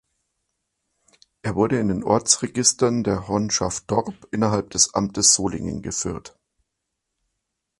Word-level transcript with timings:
Er 1.43 1.53
wurde 1.53 1.79
in 1.79 1.89
den 1.89 2.03
Ortsregistern 2.03 3.03
der 3.03 3.27
Honschaft 3.27 3.83
Dorp 3.91 4.15
innerhalb 4.31 4.71
des 4.71 4.95
Amtes 4.95 5.35
Solingen 5.35 5.83
geführt. 5.83 6.35